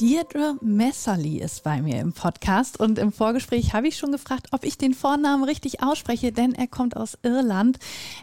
[0.00, 4.64] Deirdre Messerly ist bei mir im Podcast und im Vorgespräch habe ich schon gefragt, ob
[4.64, 7.78] ich den Vornamen richtig ausspreche, denn er kommt aus Irland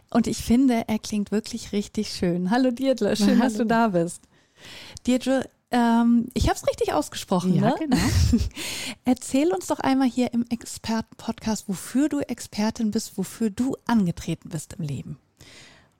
[0.09, 2.49] und ich finde, er klingt wirklich richtig schön.
[2.49, 3.41] Hallo Deirdre, schön, Hallo.
[3.41, 4.23] dass du da bist.
[5.07, 7.75] Deirdre, ähm, ich habe es richtig ausgesprochen, ja, ne?
[7.77, 7.97] genau.
[9.05, 14.73] Erzähl uns doch einmal hier im Experten-Podcast, wofür du Expertin bist, wofür du angetreten bist
[14.73, 15.19] im Leben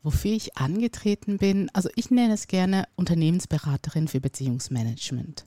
[0.03, 1.69] wofür ich angetreten bin.
[1.73, 5.45] Also ich nenne es gerne Unternehmensberaterin für Beziehungsmanagement.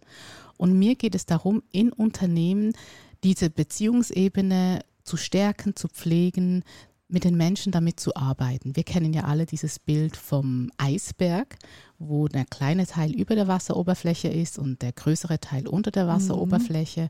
[0.56, 2.72] Und mir geht es darum, in Unternehmen
[3.24, 6.64] diese Beziehungsebene zu stärken, zu pflegen,
[7.08, 8.74] mit den Menschen damit zu arbeiten.
[8.74, 11.58] Wir kennen ja alle dieses Bild vom Eisberg,
[11.98, 16.08] wo der kleine Teil über der Wasseroberfläche ist und der größere Teil unter der mhm.
[16.08, 17.02] Wasseroberfläche.
[17.02, 17.08] Mhm.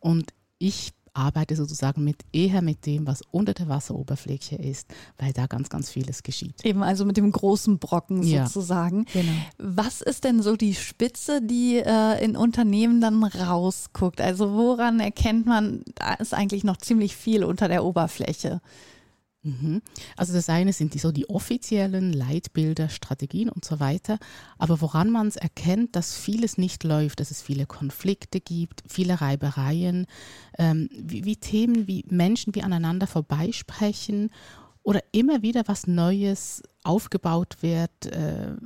[0.00, 5.46] Und ich arbeite sozusagen mit eher mit dem, was unter der Wasseroberfläche ist, weil da
[5.46, 6.64] ganz, ganz vieles geschieht.
[6.64, 9.06] Eben also mit dem großen Brocken sozusagen.
[9.12, 9.32] Ja, genau.
[9.58, 14.20] Was ist denn so die Spitze, die äh, in Unternehmen dann rausguckt?
[14.20, 18.60] Also woran erkennt man, da ist eigentlich noch ziemlich viel unter der Oberfläche?
[19.46, 19.80] Mhm.
[20.16, 24.18] Also das eine sind die, so die offiziellen Leitbilder, Strategien und so weiter.
[24.58, 29.20] Aber woran man es erkennt, dass vieles nicht läuft, dass es viele Konflikte gibt, viele
[29.20, 30.06] Reibereien,
[30.58, 34.30] ähm, wie, wie, Themen wie Menschen, die aneinander vorbeisprechen
[34.82, 38.06] oder immer wieder was Neues aufgebaut wird.
[38.06, 38.56] Äh,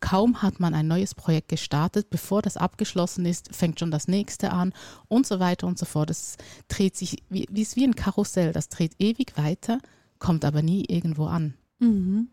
[0.00, 4.50] kaum hat man ein neues Projekt gestartet, bevor das abgeschlossen ist, fängt schon das nächste
[4.50, 4.72] an
[5.06, 6.10] und so weiter und so fort.
[6.10, 9.78] Das dreht sich, wie, wie ist wie ein Karussell, das dreht ewig weiter
[10.18, 11.54] kommt aber nie irgendwo an.
[11.80, 12.28] Mhm.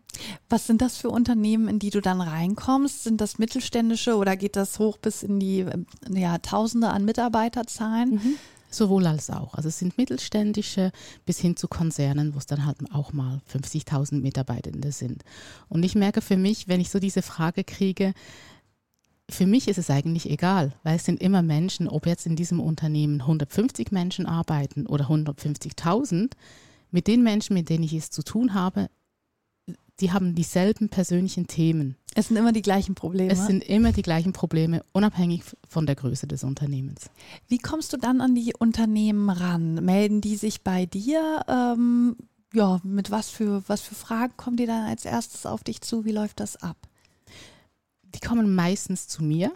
[0.48, 3.04] Was sind das für Unternehmen, in die du dann reinkommst?
[3.04, 5.66] Sind das mittelständische oder geht das hoch bis in die
[6.10, 8.14] ja, Tausende an Mitarbeiterzahlen?
[8.14, 8.34] Mhm.
[8.70, 9.54] Sowohl als auch.
[9.54, 10.92] Also es sind mittelständische
[11.26, 15.24] bis hin zu Konzernen, wo es dann halt auch mal 50.000 Mitarbeitende sind.
[15.68, 18.14] Und ich merke für mich, wenn ich so diese Frage kriege,
[19.28, 22.60] für mich ist es eigentlich egal, weil es sind immer Menschen, ob jetzt in diesem
[22.60, 26.32] Unternehmen 150 Menschen arbeiten oder 150.000,
[26.92, 28.88] mit den Menschen, mit denen ich es zu tun habe,
[30.00, 31.96] die haben dieselben persönlichen Themen.
[32.14, 33.32] Es sind immer die gleichen Probleme.
[33.32, 37.10] Es sind immer die gleichen Probleme, unabhängig von der Größe des Unternehmens.
[37.48, 39.74] Wie kommst du dann an die Unternehmen ran?
[39.84, 41.44] Melden die sich bei dir?
[41.48, 42.16] Ähm,
[42.52, 46.04] ja, mit was für, was für Fragen kommen die dann als erstes auf dich zu?
[46.04, 46.76] Wie läuft das ab?
[48.14, 49.52] Die kommen meistens zu mir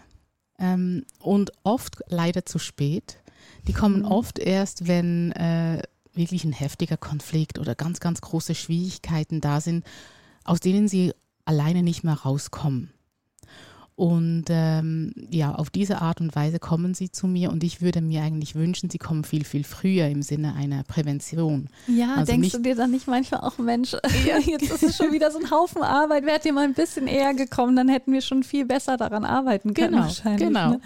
[0.59, 3.19] ähm, und oft leider zu spät.
[3.67, 4.07] Die kommen mhm.
[4.07, 5.83] oft erst, wenn äh,
[6.16, 9.84] wirklich ein heftiger Konflikt oder ganz, ganz große Schwierigkeiten da sind,
[10.44, 11.12] aus denen sie
[11.44, 12.91] alleine nicht mehr rauskommen.
[13.97, 18.03] Und ähm, ja, auf diese Art und Weise kommen sie zu mir und ich würde
[18.03, 21.71] mir eigentlich wünschen, sie kommen viel, viel früher im Sinne einer Prävention.
[21.87, 23.94] Ja, also denkst du dir dann nicht manchmal auch, Mensch,
[24.26, 24.38] ja.
[24.47, 27.32] jetzt ist es schon wieder so ein Haufen Arbeit, wärt ihr mal ein bisschen eher
[27.32, 30.47] gekommen, dann hätten wir schon viel besser daran arbeiten können genau, wahrscheinlich.
[30.47, 30.71] Genau.
[30.72, 30.81] Ne?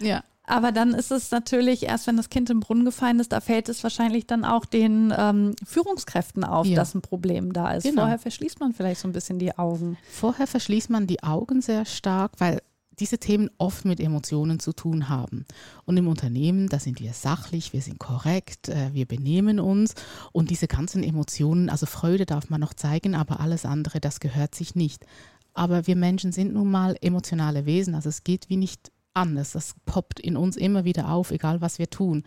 [0.00, 0.22] Ja.
[0.44, 3.68] Aber dann ist es natürlich, erst wenn das Kind im Brunnen gefallen ist, da fällt
[3.68, 6.74] es wahrscheinlich dann auch den ähm, Führungskräften auf, ja.
[6.74, 7.84] dass ein Problem da ist.
[7.84, 8.02] Genau.
[8.02, 9.96] Vorher verschließt man vielleicht so ein bisschen die Augen.
[10.10, 12.60] Vorher verschließt man die Augen sehr stark, weil
[12.98, 15.44] diese Themen oft mit Emotionen zu tun haben.
[15.84, 19.94] Und im Unternehmen, da sind wir sachlich, wir sind korrekt, äh, wir benehmen uns
[20.32, 24.54] und diese ganzen Emotionen, also Freude darf man noch zeigen, aber alles andere, das gehört
[24.54, 25.06] sich nicht.
[25.54, 29.52] Aber wir Menschen sind nun mal emotionale Wesen, also es geht wie nicht anders.
[29.52, 32.24] Das poppt in uns immer wieder auf, egal was wir tun.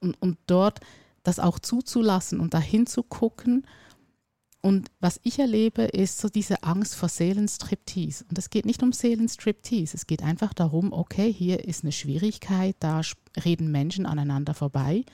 [0.00, 0.80] Und, und dort
[1.22, 3.66] das auch zuzulassen und dahin zu gucken.
[4.60, 8.24] Und was ich erlebe, ist so diese Angst vor Seelenstriptease.
[8.28, 9.96] Und es geht nicht um Seelenstriptease.
[9.96, 13.00] Es geht einfach darum, okay, hier ist eine Schwierigkeit, da
[13.44, 15.04] reden Menschen aneinander vorbei,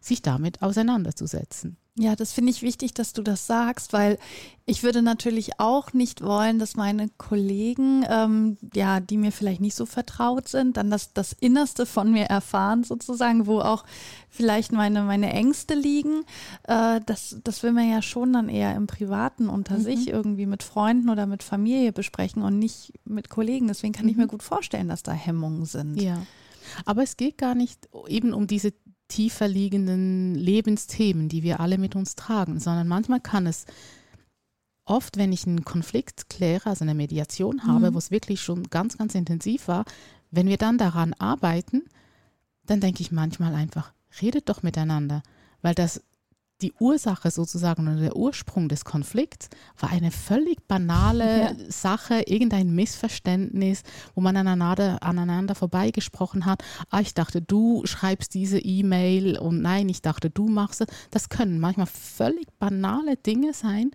[0.00, 1.76] sich damit auseinanderzusetzen.
[1.98, 4.18] Ja, das finde ich wichtig, dass du das sagst, weil
[4.66, 9.74] ich würde natürlich auch nicht wollen, dass meine Kollegen, ähm, ja, die mir vielleicht nicht
[9.74, 13.84] so vertraut sind, dann das, das Innerste von mir erfahren, sozusagen, wo auch
[14.28, 16.24] vielleicht meine, meine Ängste liegen.
[16.64, 19.82] Äh, das, das will man ja schon dann eher im Privaten unter mhm.
[19.82, 23.68] sich irgendwie mit Freunden oder mit Familie besprechen und nicht mit Kollegen.
[23.68, 24.10] Deswegen kann mhm.
[24.10, 25.98] ich mir gut vorstellen, dass da Hemmungen sind.
[25.98, 26.20] Ja.
[26.84, 28.74] Aber es geht gar nicht eben um diese
[29.08, 33.66] tiefer liegenden Lebensthemen, die wir alle mit uns tragen, sondern manchmal kann es
[34.84, 37.94] oft, wenn ich einen Konflikt kläre, also eine Mediation habe, mhm.
[37.94, 39.84] wo es wirklich schon ganz, ganz intensiv war,
[40.30, 41.82] wenn wir dann daran arbeiten,
[42.64, 45.22] dann denke ich manchmal einfach, redet doch miteinander,
[45.62, 46.02] weil das
[46.62, 51.54] die Ursache sozusagen oder der Ursprung des Konflikts war eine völlig banale ja.
[51.68, 53.82] Sache, irgendein Missverständnis,
[54.14, 56.62] wo man aneinander, aneinander vorbeigesprochen hat.
[56.90, 60.86] Ah, ich dachte, du schreibst diese E-Mail und nein, ich dachte, du machst es.
[61.10, 63.90] Das können manchmal völlig banale Dinge sein.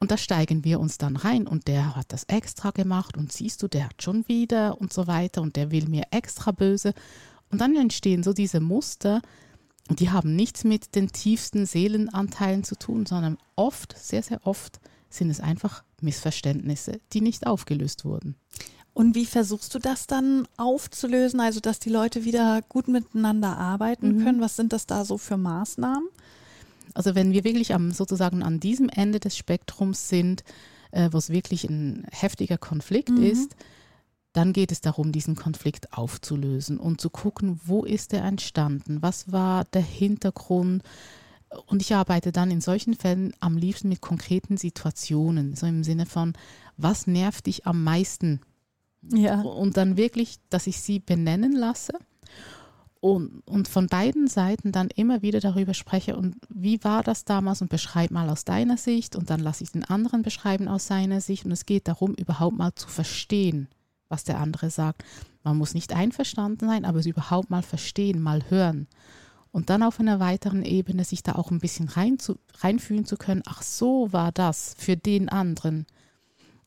[0.00, 3.62] Und da steigen wir uns dann rein und der hat das extra gemacht und siehst
[3.62, 6.92] du, der hat schon wieder und so weiter und der will mir extra böse.
[7.52, 9.22] Und dann entstehen so diese Muster,
[9.92, 14.80] und die haben nichts mit den tiefsten Seelenanteilen zu tun, sondern oft, sehr, sehr oft
[15.10, 18.34] sind es einfach Missverständnisse, die nicht aufgelöst wurden.
[18.94, 24.16] Und wie versuchst du das dann aufzulösen, also dass die Leute wieder gut miteinander arbeiten
[24.16, 24.24] mhm.
[24.24, 24.40] können?
[24.40, 26.08] Was sind das da so für Maßnahmen?
[26.94, 30.42] Also wenn wir wirklich am, sozusagen an diesem Ende des Spektrums sind,
[30.92, 33.24] äh, wo es wirklich ein heftiger Konflikt mhm.
[33.24, 33.56] ist,
[34.32, 39.30] dann geht es darum, diesen Konflikt aufzulösen und zu gucken, wo ist er entstanden, was
[39.30, 40.82] war der Hintergrund.
[41.66, 46.06] Und ich arbeite dann in solchen Fällen am liebsten mit konkreten Situationen, so im Sinne
[46.06, 46.32] von,
[46.78, 48.40] was nervt dich am meisten?
[49.02, 49.42] Ja.
[49.42, 51.92] Und dann wirklich, dass ich sie benennen lasse
[53.00, 57.60] und, und von beiden Seiten dann immer wieder darüber spreche und wie war das damals
[57.60, 61.20] und beschreib mal aus deiner Sicht und dann lasse ich den anderen beschreiben aus seiner
[61.20, 63.68] Sicht und es geht darum, überhaupt mal zu verstehen
[64.12, 65.02] was der andere sagt.
[65.42, 68.86] Man muss nicht einverstanden sein, aber es überhaupt mal verstehen, mal hören.
[69.50, 73.16] Und dann auf einer weiteren Ebene sich da auch ein bisschen rein zu, reinfühlen zu
[73.16, 75.86] können, ach so war das für den anderen.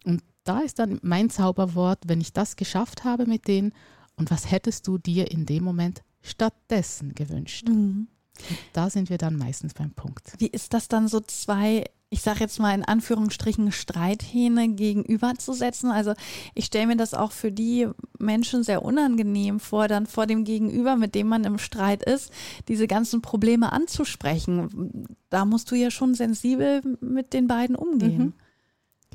[0.04, 3.74] Und da ist dann mein Zauberwort, wenn ich das geschafft habe mit denen,
[4.18, 7.68] und was hättest du dir in dem Moment stattdessen gewünscht?
[7.68, 8.08] Mhm.
[8.74, 10.34] Da sind wir dann meistens beim Punkt.
[10.38, 15.92] Wie ist das dann so zwei ich sage jetzt mal in Anführungsstrichen, Streithähne gegenüberzusetzen.
[15.92, 16.14] Also
[16.54, 17.88] ich stelle mir das auch für die
[18.20, 22.32] Menschen sehr unangenehm vor, dann vor dem Gegenüber, mit dem man im Streit ist,
[22.68, 25.08] diese ganzen Probleme anzusprechen.
[25.30, 28.18] Da musst du ja schon sensibel mit den beiden umgehen.
[28.18, 28.34] Mhm.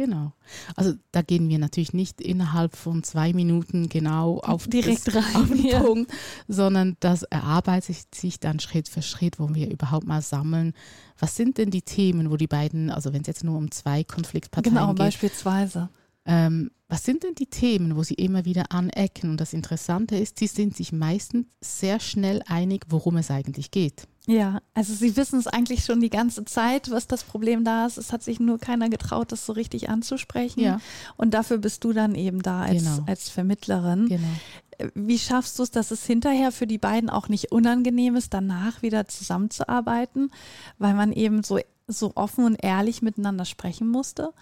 [0.00, 0.32] Genau.
[0.76, 5.24] Also da gehen wir natürlich nicht innerhalb von zwei Minuten genau auf, Direkt das, rein,
[5.34, 5.80] auf den ja.
[5.80, 6.10] Punkt,
[6.48, 10.72] sondern das erarbeitet sich dann Schritt für Schritt, wo wir überhaupt mal sammeln,
[11.18, 14.02] was sind denn die Themen, wo die beiden, also wenn es jetzt nur um zwei
[14.02, 14.96] Konfliktparteien genau, geht.
[14.96, 15.90] Genau, beispielsweise.
[16.24, 19.28] Ähm, was sind denn die Themen, wo sie immer wieder anecken?
[19.28, 24.08] Und das Interessante ist, sie sind sich meistens sehr schnell einig, worum es eigentlich geht.
[24.30, 27.98] Ja, also sie wissen es eigentlich schon die ganze Zeit, was das Problem da ist.
[27.98, 30.60] Es hat sich nur keiner getraut, das so richtig anzusprechen.
[30.60, 30.80] Ja.
[31.16, 33.02] Und dafür bist du dann eben da als, genau.
[33.06, 34.06] als Vermittlerin.
[34.06, 34.92] Genau.
[34.94, 38.82] Wie schaffst du es, dass es hinterher für die beiden auch nicht unangenehm ist, danach
[38.82, 40.30] wieder zusammenzuarbeiten,
[40.78, 44.32] weil man eben so, so offen und ehrlich miteinander sprechen musste?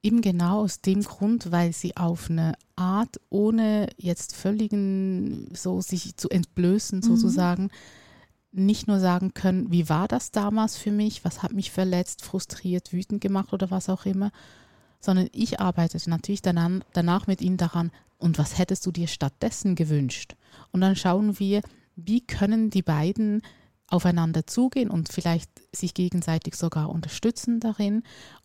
[0.00, 6.16] Eben genau aus dem Grund, weil sie auf eine Art, ohne jetzt völligen, so sich
[6.16, 7.02] zu entblößen mhm.
[7.02, 7.70] sozusagen, mhm
[8.52, 12.92] nicht nur sagen können, wie war das damals für mich, was hat mich verletzt, frustriert,
[12.92, 14.30] wütend gemacht oder was auch immer,
[15.00, 19.74] sondern ich arbeitete natürlich danach, danach mit ihnen daran, und was hättest du dir stattdessen
[19.74, 20.36] gewünscht?
[20.72, 21.62] Und dann schauen wir,
[21.96, 23.40] wie können die beiden
[23.86, 28.02] aufeinander zugehen und vielleicht sich gegenseitig sogar unterstützen darin.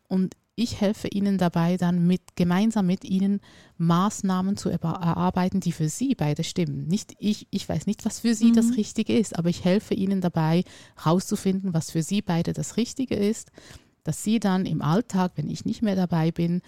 [0.08, 3.42] Und ich helfe Ihnen dabei, dann mit, gemeinsam mit Ihnen
[3.78, 6.88] Maßnahmen zu erarbeiten, die für Sie beide stimmen.
[6.88, 8.56] Nicht ich, ich weiß nicht, was für Sie mhm.
[8.56, 10.64] das Richtige ist, aber ich helfe Ihnen dabei,
[10.96, 13.52] herauszufinden, was für Sie beide das Richtige ist,
[14.04, 16.62] dass Sie dann im Alltag, wenn ich nicht mehr dabei bin,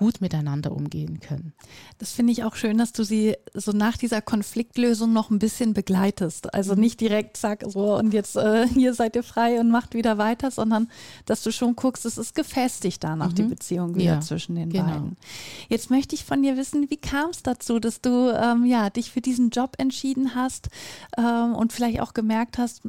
[0.00, 1.52] gut miteinander umgehen können.
[1.98, 5.74] Das finde ich auch schön, dass du sie so nach dieser Konfliktlösung noch ein bisschen
[5.74, 6.54] begleitest.
[6.54, 6.80] Also mhm.
[6.80, 10.50] nicht direkt sag so und jetzt äh, hier seid ihr frei und macht wieder weiter,
[10.50, 10.88] sondern
[11.26, 13.34] dass du schon guckst, es ist gefestigt danach mhm.
[13.34, 14.86] die Beziehung wieder ja, zwischen den genau.
[14.86, 15.16] beiden.
[15.68, 19.10] Jetzt möchte ich von dir wissen, wie kam es dazu, dass du ähm, ja dich
[19.10, 20.70] für diesen Job entschieden hast
[21.18, 22.88] ähm, und vielleicht auch gemerkt hast,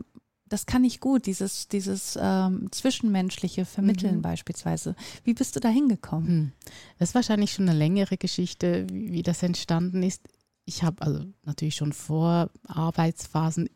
[0.51, 4.21] das kann ich gut, dieses, dieses ähm, zwischenmenschliche Vermitteln mhm.
[4.21, 4.95] beispielsweise.
[5.23, 6.27] Wie bist du da hingekommen?
[6.27, 6.51] Hm.
[6.99, 10.27] Das ist wahrscheinlich schon eine längere Geschichte, wie, wie das entstanden ist.
[10.65, 13.69] Ich habe also natürlich schon vor Arbeitsphasen,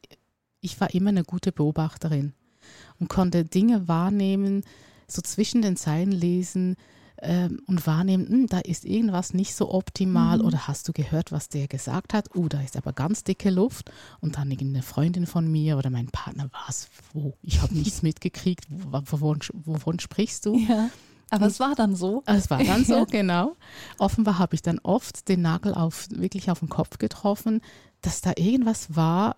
[0.60, 2.34] ich war immer eine gute Beobachterin
[3.00, 4.63] und konnte Dinge wahrnehmen,
[5.08, 6.75] so zwischen den Zeilen lesen,
[7.22, 10.45] ähm, und wahrnehmen, hm, da ist irgendwas nicht so optimal mhm.
[10.45, 12.29] oder hast du gehört, was der gesagt hat?
[12.36, 13.91] Oh, da ist aber ganz dicke Luft
[14.22, 17.34] und dann eine Freundin von mir oder mein Partner, was, wo?
[17.41, 20.57] Ich habe nichts mitgekriegt, wovon, wovon sprichst du?
[20.57, 20.89] Ja.
[21.29, 22.24] Aber es war dann so.
[22.25, 23.55] Es war dann so, genau.
[23.98, 27.62] Offenbar habe ich dann oft den Nagel auf, wirklich auf den Kopf getroffen,
[28.01, 29.38] dass da irgendwas war,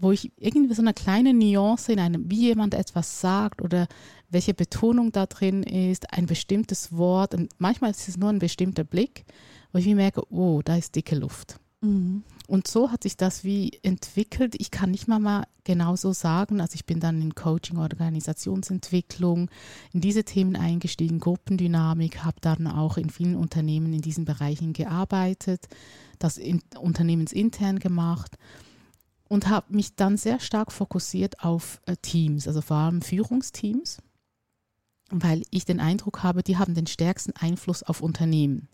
[0.00, 3.86] wo ich irgendwie so eine kleine Nuance in einem, wie jemand etwas sagt oder
[4.30, 8.84] welche Betonung da drin ist, ein bestimmtes Wort und manchmal ist es nur ein bestimmter
[8.84, 9.24] Blick,
[9.72, 11.58] wo ich mir merke, oh, da ist dicke Luft.
[11.80, 12.22] Mhm.
[12.46, 14.56] Und so hat sich das wie entwickelt.
[14.58, 16.60] Ich kann nicht mal, mal genau so sagen.
[16.60, 19.48] Also ich bin dann in Coaching, Organisationsentwicklung,
[19.92, 25.68] in diese Themen eingestiegen, Gruppendynamik, habe dann auch in vielen Unternehmen in diesen Bereichen gearbeitet,
[26.18, 28.36] das in, unternehmensintern gemacht
[29.28, 33.98] und habe mich dann sehr stark fokussiert auf äh, Teams, also vor allem Führungsteams,
[35.10, 38.68] weil ich den Eindruck habe, die haben den stärksten Einfluss auf Unternehmen.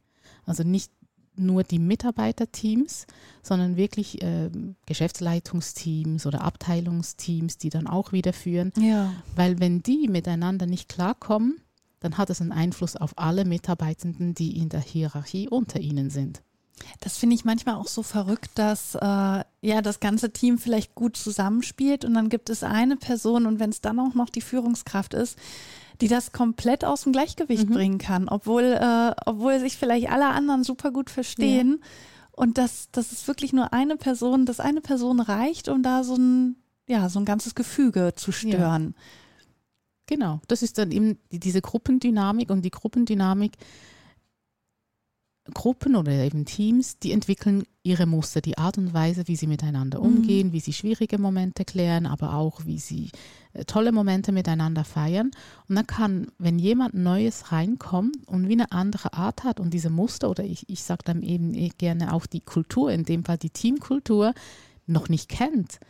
[0.45, 0.91] Also nicht
[1.39, 3.07] nur die Mitarbeiterteams,
[3.43, 4.51] sondern wirklich äh,
[4.87, 8.73] Geschäftsleitungsteams oder Abteilungsteams, die dann auch wieder führen.
[8.79, 9.13] Ja.
[9.35, 11.61] Weil wenn die miteinander nicht klarkommen,
[12.01, 16.43] dann hat es einen Einfluss auf alle Mitarbeitenden, die in der Hierarchie unter ihnen sind.
[17.01, 21.17] Das finde ich manchmal auch so verrückt, dass äh, ja das ganze Team vielleicht gut
[21.17, 25.15] zusammenspielt und dann gibt es eine Person und wenn es dann auch noch die Führungskraft
[25.15, 25.39] ist,
[26.01, 27.75] die das komplett aus dem Gleichgewicht mhm.
[27.75, 31.79] bringen kann, obwohl, äh, obwohl sich vielleicht alle anderen super gut verstehen.
[31.81, 31.87] Ja.
[32.33, 36.17] Und dass, dass es wirklich nur eine Person, dass eine Person reicht, um da so
[36.17, 38.95] ein, ja, so ein ganzes Gefüge zu stören.
[38.95, 39.03] Ja.
[40.09, 43.53] Genau, das ist dann eben diese Gruppendynamik und die Gruppendynamik
[45.55, 50.01] Gruppen oder eben Teams, die entwickeln ihre Muster, die Art und Weise, wie sie miteinander
[50.01, 50.07] mhm.
[50.07, 50.53] umgehen, mhm.
[50.53, 53.11] wie sie schwierige Momente klären, aber auch wie sie
[53.65, 55.31] tolle Momente miteinander feiern.
[55.69, 59.91] Und dann kann, wenn jemand Neues reinkommt und wie eine andere Art hat und diese
[59.91, 63.39] Muster oder ich, ich sage dann eben eh gerne auch die Kultur, in dem Fall
[63.39, 64.35] die Teamkultur,
[64.87, 65.81] noch nicht kennt,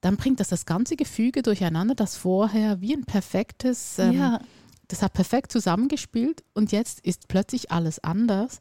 [0.00, 4.40] dann bringt das das ganze Gefüge durcheinander, das vorher wie ein perfektes, ähm, ja.
[4.86, 8.60] das hat perfekt zusammengespielt und jetzt ist plötzlich alles anders.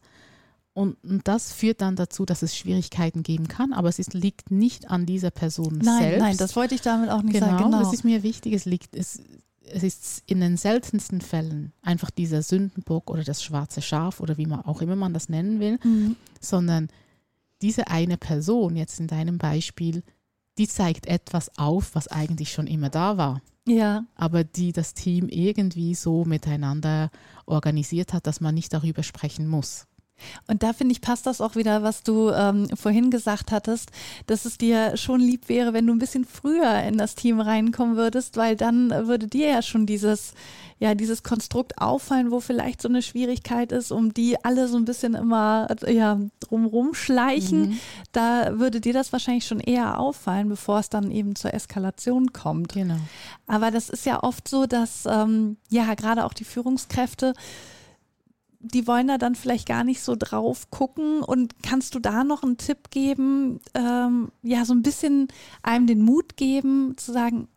[0.78, 4.92] Und, das führt dann dazu, dass es Schwierigkeiten geben kann, aber es ist, liegt nicht
[4.92, 6.20] an dieser Person nein, selbst.
[6.20, 7.64] Nein, das wollte ich damit auch nicht genau, sagen.
[7.64, 8.54] Genau, das ist mir wichtig.
[8.54, 9.20] Es liegt, es,
[9.64, 14.46] es ist in den seltensten Fällen einfach dieser Sündenbock oder das schwarze Schaf oder wie
[14.46, 16.16] man auch immer man das nennen will, mhm.
[16.40, 16.90] sondern
[17.64, 20.04] diese eine Person jetzt in deinem Beispiel,
[20.60, 23.42] die zeigt etwas auf, was eigentlich schon immer da war.
[23.68, 24.06] Ja.
[24.14, 27.10] Aber die das Team irgendwie so miteinander
[27.48, 29.88] organisiert hat, dass man nicht darüber sprechen muss.
[30.48, 33.92] Und da finde ich, passt das auch wieder, was du ähm, vorhin gesagt hattest,
[34.26, 37.96] dass es dir schon lieb wäre, wenn du ein bisschen früher in das Team reinkommen
[37.96, 40.34] würdest, weil dann würde dir ja schon dieses,
[40.80, 44.86] ja, dieses Konstrukt auffallen, wo vielleicht so eine Schwierigkeit ist, um die alle so ein
[44.86, 47.70] bisschen immer ja, drumrum schleichen.
[47.70, 47.80] Mhm.
[48.12, 52.74] Da würde dir das wahrscheinlich schon eher auffallen, bevor es dann eben zur Eskalation kommt.
[52.74, 52.98] Genau.
[53.48, 57.34] Aber das ist ja oft so, dass ähm, ja gerade auch die Führungskräfte
[58.60, 61.22] die wollen da dann vielleicht gar nicht so drauf gucken.
[61.22, 65.28] Und kannst du da noch einen Tipp geben, ähm, ja, so ein bisschen
[65.64, 67.48] einem den Mut geben, zu sagen,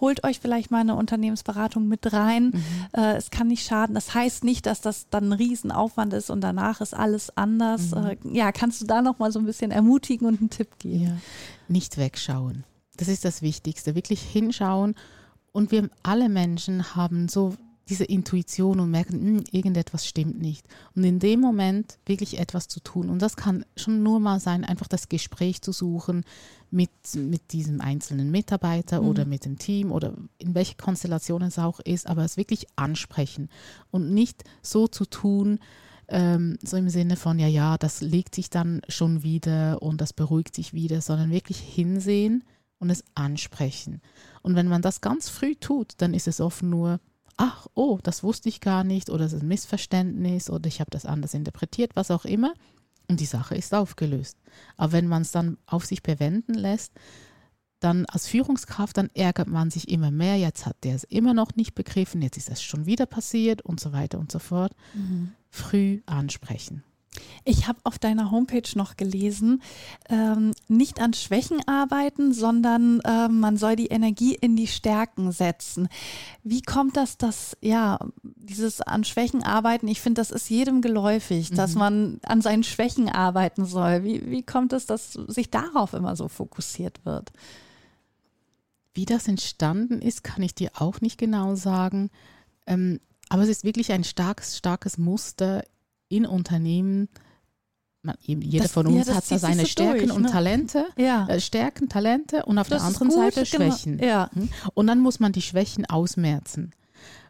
[0.00, 2.46] holt euch vielleicht mal eine Unternehmensberatung mit rein.
[2.46, 2.64] Mhm.
[2.92, 3.94] Äh, es kann nicht schaden.
[3.94, 7.92] Das heißt nicht, dass das dann ein Riesenaufwand ist und danach ist alles anders.
[7.92, 8.06] Mhm.
[8.06, 11.04] Äh, ja, kannst du da noch mal so ein bisschen ermutigen und einen Tipp geben?
[11.04, 11.16] Ja.
[11.68, 12.64] Nicht wegschauen.
[12.96, 13.94] Das ist das Wichtigste.
[13.94, 14.94] Wirklich hinschauen.
[15.52, 17.54] Und wir alle Menschen haben so
[17.88, 20.66] diese Intuition und merken, mh, hm, irgendetwas stimmt nicht.
[20.94, 23.10] Und in dem Moment wirklich etwas zu tun.
[23.10, 26.24] Und das kann schon nur mal sein, einfach das Gespräch zu suchen
[26.70, 29.08] mit, mit diesem einzelnen Mitarbeiter mhm.
[29.08, 33.48] oder mit dem Team oder in welche Konstellation es auch ist, aber es wirklich ansprechen
[33.90, 35.58] und nicht so zu tun,
[36.08, 40.12] ähm, so im Sinne von, ja, ja, das legt sich dann schon wieder und das
[40.12, 42.44] beruhigt sich wieder, sondern wirklich hinsehen
[42.78, 44.00] und es ansprechen.
[44.42, 47.00] Und wenn man das ganz früh tut, dann ist es oft nur
[47.36, 50.90] ach, oh, das wusste ich gar nicht oder es ist ein Missverständnis oder ich habe
[50.90, 52.54] das anders interpretiert, was auch immer.
[53.08, 54.38] Und die Sache ist aufgelöst.
[54.76, 56.92] Aber wenn man es dann auf sich bewenden lässt,
[57.80, 60.36] dann als Führungskraft, dann ärgert man sich immer mehr.
[60.36, 63.80] Jetzt hat der es immer noch nicht begriffen, jetzt ist das schon wieder passiert und
[63.80, 64.72] so weiter und so fort.
[64.94, 65.32] Mhm.
[65.50, 66.84] Früh ansprechen.
[67.44, 69.62] Ich habe auf deiner Homepage noch gelesen,
[70.08, 75.88] ähm, nicht an Schwächen arbeiten, sondern äh, man soll die Energie in die Stärken setzen.
[76.42, 81.50] Wie kommt das, dass, ja, dieses an Schwächen arbeiten, ich finde, das ist jedem geläufig,
[81.50, 81.56] mhm.
[81.56, 84.04] dass man an seinen Schwächen arbeiten soll.
[84.04, 87.32] Wie, wie kommt es, dass sich darauf immer so fokussiert wird?
[88.94, 92.10] Wie das entstanden ist, kann ich dir auch nicht genau sagen.
[92.66, 95.64] Ähm, aber es ist wirklich ein starkes, starkes Muster
[96.12, 97.08] in Unternehmen,
[98.02, 100.30] man, jeder das, von uns ja, hat da seine Stärken durch, und ne?
[100.30, 101.26] Talente, ja.
[101.28, 103.70] äh, Stärken, Talente und auf das der anderen gut, Seite genau.
[103.70, 103.98] Schwächen.
[103.98, 104.10] Genau.
[104.10, 104.30] Ja.
[104.32, 104.48] Hm?
[104.74, 106.72] Und dann muss man die Schwächen ausmerzen.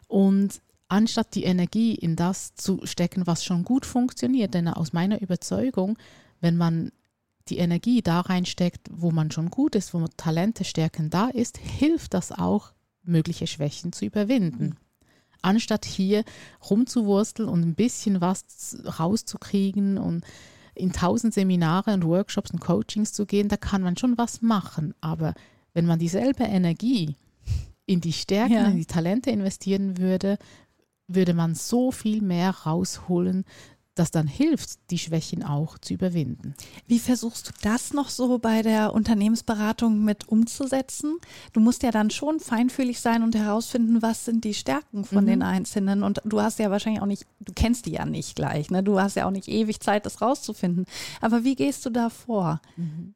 [0.07, 5.21] Und anstatt die Energie in das zu stecken, was schon gut funktioniert, denn aus meiner
[5.21, 5.97] Überzeugung,
[6.41, 6.91] wenn man
[7.49, 12.13] die Energie da reinsteckt, wo man schon gut ist, wo Talente, Stärken da ist, hilft
[12.13, 12.73] das auch,
[13.03, 14.77] mögliche Schwächen zu überwinden.
[15.43, 16.23] Anstatt hier
[16.69, 20.23] rumzuwursteln und ein bisschen was rauszukriegen und
[20.75, 24.95] in tausend Seminare und Workshops und Coachings zu gehen, da kann man schon was machen.
[25.01, 25.35] Aber
[25.73, 27.15] wenn man dieselbe Energie
[27.85, 28.65] in die Stärken, ja.
[28.65, 30.37] in die Talente investieren würde,
[31.07, 33.45] würde man so viel mehr rausholen,
[33.95, 36.55] das dann hilft, die Schwächen auch zu überwinden.
[36.87, 41.17] Wie versuchst du das noch so bei der Unternehmensberatung mit umzusetzen?
[41.53, 45.27] Du musst ja dann schon feinfühlig sein und herausfinden, was sind die Stärken von mhm.
[45.27, 46.03] den Einzelnen.
[46.03, 48.81] Und du hast ja wahrscheinlich auch nicht, du kennst die ja nicht gleich, ne?
[48.81, 50.85] Du hast ja auch nicht ewig Zeit, das rauszufinden.
[51.21, 52.61] Aber wie gehst du da vor?
[52.75, 53.13] Mhm.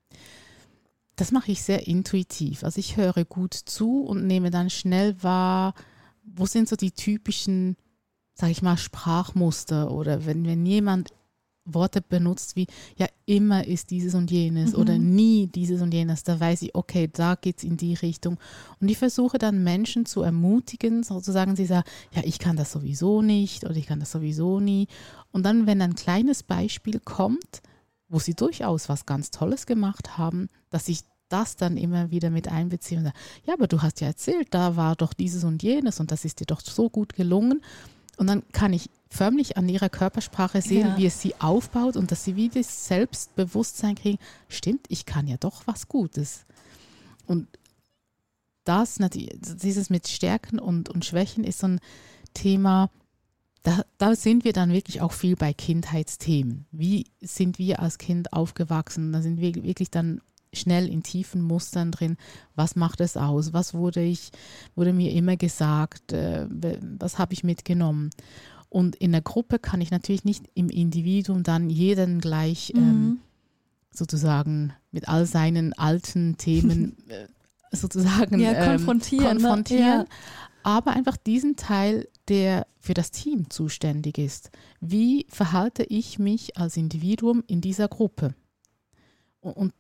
[1.15, 2.63] Das mache ich sehr intuitiv.
[2.63, 5.73] Also ich höre gut zu und nehme dann schnell wahr,
[6.23, 7.75] wo sind so die typischen,
[8.37, 11.11] sage ich mal, Sprachmuster oder wenn, wenn jemand
[11.65, 12.67] Worte benutzt wie,
[12.97, 14.79] ja, immer ist dieses und jenes mhm.
[14.79, 18.37] oder nie dieses und jenes, da weiß ich, okay, da geht es in die Richtung.
[18.79, 23.23] Und ich versuche dann Menschen zu ermutigen, sozusagen, sie sagen, ja, ich kann das sowieso
[23.23, 24.87] nicht oder ich kann das sowieso nie.
[25.31, 27.61] Und dann, wenn ein kleines Beispiel kommt,
[28.07, 32.47] wo sie durchaus was ganz Tolles gemacht haben, dass ich das dann immer wieder mit
[32.47, 35.99] einbeziehe und sage, ja, aber du hast ja erzählt, da war doch dieses und jenes
[35.99, 37.61] und das ist dir doch so gut gelungen.
[38.17, 40.97] Und dann kann ich förmlich an ihrer Körpersprache sehen, ja.
[40.97, 44.17] wie es sie aufbaut und dass sie wie das Selbstbewusstsein kriegen,
[44.49, 46.45] stimmt, ich kann ja doch was Gutes.
[47.25, 47.47] Und
[48.63, 51.79] das, dieses mit Stärken und, und Schwächen ist so ein
[52.33, 52.89] Thema,
[53.63, 56.65] da, da, sind wir dann wirklich auch viel bei Kindheitsthemen.
[56.71, 59.11] Wie sind wir als Kind aufgewachsen?
[59.11, 60.21] Da sind wir wirklich dann
[60.59, 62.17] schnell in tiefen Mustern drin.
[62.55, 63.53] Was macht es aus?
[63.53, 64.31] Was wurde ich,
[64.75, 66.13] wurde mir immer gesagt?
[66.13, 66.47] Äh,
[66.99, 68.09] was habe ich mitgenommen?
[68.69, 72.81] Und in der Gruppe kann ich natürlich nicht im Individuum dann jeden gleich mhm.
[72.81, 73.19] ähm,
[73.91, 77.27] sozusagen mit all seinen alten Themen äh,
[77.71, 79.37] sozusagen ja, konfrontieren.
[79.37, 79.99] Ähm, konfrontieren.
[79.99, 80.05] Ne?
[80.05, 80.05] Ja.
[80.63, 84.51] Aber einfach diesen Teil der für das Team zuständig ist.
[84.79, 88.35] Wie verhalte ich mich als Individuum in dieser Gruppe?
[89.39, 89.73] Und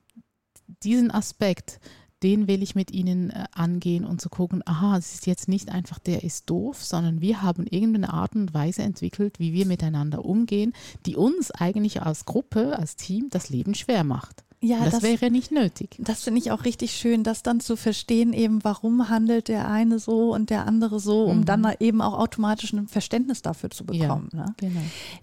[0.83, 1.79] diesen Aspekt,
[2.23, 5.69] den will ich mit Ihnen äh, angehen und zu gucken, aha, es ist jetzt nicht
[5.69, 10.25] einfach, der ist doof, sondern wir haben irgendeine Art und Weise entwickelt, wie wir miteinander
[10.25, 10.73] umgehen,
[11.05, 14.43] die uns eigentlich als Gruppe, als Team das Leben schwer macht.
[14.59, 15.95] Ja, das, das, wäre nicht nötig.
[15.99, 19.99] Das finde ich auch richtig schön, das dann zu verstehen, eben warum handelt der eine
[19.99, 21.45] so und der andere so, um mhm.
[21.45, 24.29] dann eben auch automatisch ein Verständnis dafür zu bekommen.
[24.33, 24.55] Ja, ne?
[24.57, 24.79] genau.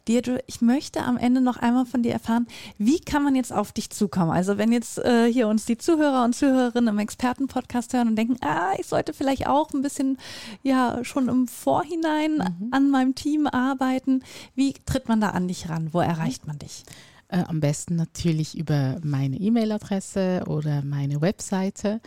[0.06, 2.46] Deirdre, ich möchte am Ende noch einmal von dir erfahren,
[2.78, 4.30] wie kann man jetzt auf dich zukommen?
[4.30, 8.36] Also wenn jetzt äh, hier uns die Zuhörer und Zuhörerinnen im Expertenpodcast hören und denken,
[8.40, 10.16] ah, ich sollte vielleicht auch ein bisschen
[10.62, 12.68] ja schon im Vorhinein mhm.
[12.70, 14.22] an meinem Team arbeiten,
[14.54, 15.88] wie tritt man da an dich ran?
[15.92, 16.84] Wo erreicht man dich?
[17.28, 22.00] Äh, am besten natürlich über meine E-Mail-Adresse oder meine Webseite.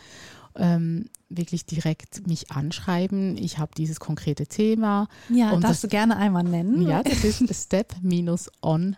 [0.56, 3.36] Ähm, wirklich direkt mich anschreiben.
[3.36, 5.08] Ich habe dieses konkrete Thema.
[5.28, 6.82] Ja, und darfst das, du gerne einmal nennen.
[6.88, 8.94] Ja, das ist step-on.ch.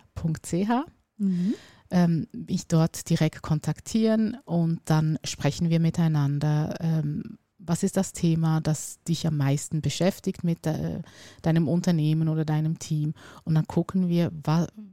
[1.19, 1.55] Mhm.
[1.93, 6.77] Ähm, mich dort direkt kontaktieren und dann sprechen wir miteinander.
[6.81, 11.03] Ähm, was ist das Thema, das dich am meisten beschäftigt mit de,
[11.43, 13.15] deinem Unternehmen oder deinem Team?
[13.45, 14.33] Und dann gucken wir,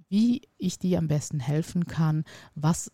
[0.09, 2.23] wie ich dir am besten helfen kann,
[2.55, 2.91] was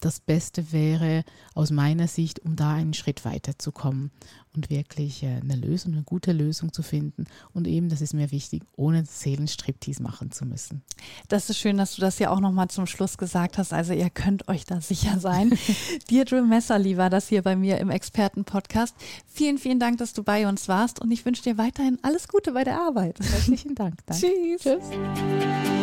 [0.00, 1.24] das Beste wäre
[1.54, 4.10] aus meiner Sicht, um da einen Schritt weiterzukommen
[4.54, 7.24] und wirklich äh, eine Lösung, eine gute Lösung zu finden.
[7.52, 10.82] Und eben, das ist mir wichtig, ohne Seelenstriptease machen zu müssen.
[11.28, 13.72] Das ist schön, dass du das ja auch nochmal zum Schluss gesagt hast.
[13.72, 15.56] Also ihr könnt euch da sicher sein.
[16.10, 18.94] Deirdre Messerli war das hier bei mir im Expertenpodcast.
[19.26, 22.52] Vielen, vielen Dank, dass du bei uns warst und ich wünsche dir weiterhin alles Gute
[22.52, 23.18] bei der Arbeit.
[23.20, 24.04] Herzlichen Dank.
[24.06, 24.26] Danke.
[24.26, 24.62] Tschüss.
[24.62, 25.77] Tschüss.